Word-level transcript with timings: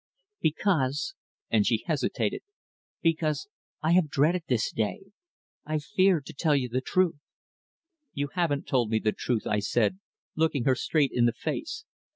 "Why?" 0.39 0.49
"Because," 0.49 1.13
and 1.51 1.63
she 1.63 1.83
hesitated. 1.85 2.41
"Because 3.03 3.47
I 3.83 3.91
have 3.91 4.09
dreaded 4.09 4.41
this 4.47 4.71
day. 4.71 5.03
I 5.63 5.77
feared 5.77 6.25
to 6.25 6.33
tell 6.33 6.55
you 6.55 6.69
the 6.69 6.81
truth." 6.81 7.19
"You 8.11 8.29
haven't 8.33 8.65
told 8.65 8.89
me 8.89 8.97
the 8.97 9.11
truth," 9.11 9.45
I 9.45 9.59
said, 9.59 9.99
looking 10.35 10.63
her 10.63 10.73
straight 10.73 11.11
in 11.13 11.25
the 11.27 11.33
face. 11.33 11.85